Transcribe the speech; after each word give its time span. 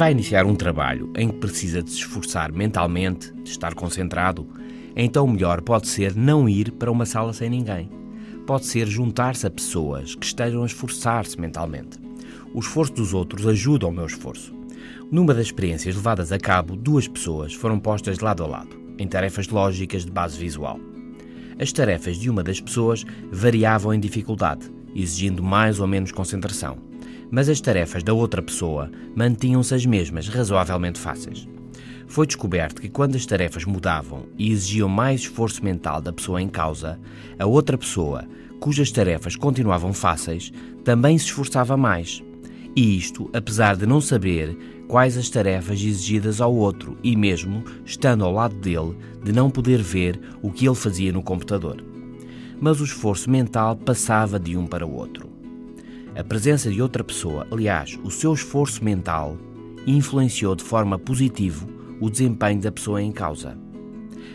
vai 0.00 0.12
iniciar 0.12 0.46
um 0.46 0.54
trabalho 0.54 1.12
em 1.14 1.28
que 1.28 1.36
precisa 1.36 1.82
de 1.82 1.90
se 1.90 1.98
esforçar 1.98 2.50
mentalmente, 2.50 3.30
de 3.34 3.50
estar 3.50 3.74
concentrado, 3.74 4.48
então 4.96 5.26
o 5.26 5.30
melhor 5.30 5.60
pode 5.60 5.88
ser 5.88 6.16
não 6.16 6.48
ir 6.48 6.72
para 6.72 6.90
uma 6.90 7.04
sala 7.04 7.34
sem 7.34 7.50
ninguém. 7.50 7.90
Pode 8.46 8.64
ser 8.64 8.86
juntar-se 8.86 9.46
a 9.46 9.50
pessoas 9.50 10.14
que 10.14 10.24
estejam 10.24 10.62
a 10.62 10.66
esforçar-se 10.66 11.38
mentalmente. 11.38 11.98
O 12.54 12.60
esforço 12.60 12.94
dos 12.94 13.12
outros 13.12 13.46
ajuda 13.46 13.84
ao 13.84 13.92
meu 13.92 14.06
esforço. 14.06 14.54
Numa 15.12 15.34
das 15.34 15.48
experiências 15.48 15.94
levadas 15.94 16.32
a 16.32 16.38
cabo, 16.38 16.76
duas 16.76 17.06
pessoas 17.06 17.52
foram 17.52 17.78
postas 17.78 18.20
lado 18.20 18.42
a 18.42 18.46
lado, 18.46 18.80
em 18.98 19.06
tarefas 19.06 19.48
lógicas 19.48 20.06
de 20.06 20.10
base 20.10 20.38
visual. 20.38 20.80
As 21.58 21.72
tarefas 21.72 22.16
de 22.16 22.30
uma 22.30 22.42
das 22.42 22.58
pessoas 22.58 23.04
variavam 23.30 23.92
em 23.92 24.00
dificuldade, 24.00 24.64
exigindo 24.94 25.42
mais 25.42 25.78
ou 25.78 25.86
menos 25.86 26.10
concentração, 26.10 26.78
mas 27.30 27.48
as 27.48 27.60
tarefas 27.60 28.02
da 28.02 28.12
outra 28.12 28.42
pessoa 28.42 28.90
mantinham-se 29.14 29.74
as 29.74 29.86
mesmas, 29.86 30.28
razoavelmente 30.28 30.98
fáceis. 30.98 31.48
Foi 32.06 32.26
descoberto 32.26 32.82
que 32.82 32.88
quando 32.88 33.14
as 33.14 33.24
tarefas 33.24 33.64
mudavam 33.64 34.26
e 34.36 34.50
exigiam 34.50 34.88
mais 34.88 35.20
esforço 35.20 35.64
mental 35.64 36.00
da 36.00 36.12
pessoa 36.12 36.42
em 36.42 36.48
causa, 36.48 36.98
a 37.38 37.46
outra 37.46 37.78
pessoa, 37.78 38.24
cujas 38.58 38.90
tarefas 38.90 39.36
continuavam 39.36 39.92
fáceis, 39.92 40.52
também 40.82 41.16
se 41.16 41.26
esforçava 41.26 41.76
mais. 41.76 42.20
E 42.74 42.96
isto, 42.96 43.30
apesar 43.32 43.76
de 43.76 43.86
não 43.86 44.00
saber 44.00 44.56
quais 44.88 45.16
as 45.16 45.28
tarefas 45.28 45.80
exigidas 45.80 46.40
ao 46.40 46.52
outro 46.52 46.98
e 47.02 47.16
mesmo, 47.16 47.64
estando 47.84 48.24
ao 48.24 48.32
lado 48.32 48.56
dele, 48.56 48.96
de 49.22 49.32
não 49.32 49.48
poder 49.48 49.80
ver 49.80 50.20
o 50.42 50.50
que 50.50 50.66
ele 50.66 50.74
fazia 50.74 51.12
no 51.12 51.22
computador. 51.22 51.84
Mas 52.60 52.80
o 52.80 52.84
esforço 52.84 53.30
mental 53.30 53.76
passava 53.76 54.38
de 54.38 54.56
um 54.56 54.66
para 54.66 54.84
o 54.84 54.92
outro. 54.92 55.39
A 56.16 56.24
presença 56.24 56.68
de 56.70 56.82
outra 56.82 57.04
pessoa, 57.04 57.46
aliás, 57.52 57.98
o 58.02 58.10
seu 58.10 58.34
esforço 58.34 58.84
mental, 58.84 59.36
influenciou 59.86 60.56
de 60.56 60.64
forma 60.64 60.98
positiva 60.98 61.64
o 62.00 62.10
desempenho 62.10 62.60
da 62.60 62.72
pessoa 62.72 63.00
em 63.00 63.12
causa. 63.12 63.56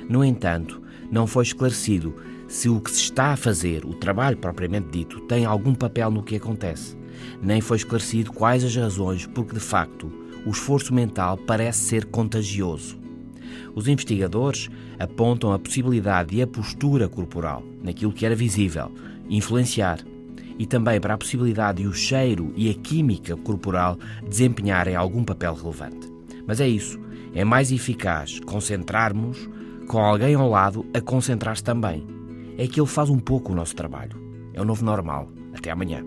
No 0.08 0.24
entanto, 0.24 0.82
não 1.12 1.28
foi 1.28 1.44
esclarecido 1.44 2.16
se 2.48 2.70
o 2.70 2.80
que 2.80 2.92
se 2.92 3.02
está 3.02 3.34
a 3.34 3.38
fazer, 3.38 3.84
o 3.86 3.94
trabalho 3.94 4.38
propriamente 4.38 4.88
dito, 4.90 5.20
tem 5.22 5.46
algum 5.46 5.76
papel 5.76 6.10
no 6.10 6.24
que 6.24 6.38
acontece. 6.38 6.96
Nem 7.42 7.60
foi 7.60 7.78
esclarecido 7.78 8.32
quais 8.32 8.64
as 8.64 8.76
razões 8.76 9.26
porque, 9.26 9.54
de 9.54 9.60
facto, 9.60 10.10
o 10.46 10.52
esforço 10.52 10.94
mental 10.94 11.38
parece 11.38 11.80
ser 11.80 12.06
contagioso. 12.06 12.98
Os 13.74 13.88
investigadores 13.88 14.70
apontam 14.98 15.52
a 15.52 15.60
possibilidade 15.60 16.36
de 16.36 16.42
a 16.42 16.48
postura 16.48 17.10
corporal, 17.10 17.64
naquilo 17.84 18.14
que 18.14 18.26
era 18.26 18.36
visível, 18.36 18.92
influenciar, 19.30 20.00
e 20.58 20.66
também 20.66 21.00
para 21.00 21.14
a 21.14 21.18
possibilidade 21.18 21.82
de 21.82 21.88
o 21.88 21.94
cheiro 21.94 22.54
e 22.56 22.70
a 22.70 22.74
química 22.74 23.36
corporal 23.38 23.98
desempenharem 24.28 24.96
algum 24.96 25.24
papel 25.24 25.54
relevante. 25.54 26.12
Mas 26.48 26.62
é 26.62 26.68
isso, 26.68 27.00
é 27.34 27.44
mais 27.44 27.72
eficaz 27.72 28.40
concentrarmos 28.42 29.50
com 29.88 30.00
alguém 30.00 30.36
ao 30.36 30.50
lado 30.50 30.86
a 30.94 31.02
concentrar-se 31.02 31.64
também. 31.64 32.06
É 32.58 32.68
que 32.68 32.80
ele 32.80 32.88
faz 32.88 33.10
um 33.10 33.20
pouco 33.20 33.52
o 33.52 33.56
nosso 33.56 33.76
trabalho. 33.76 34.18
É 34.54 34.62
o 34.62 34.66
novo 34.66 34.84
normal. 34.86 35.30
Até 35.54 35.72
amanhã. 35.72 36.04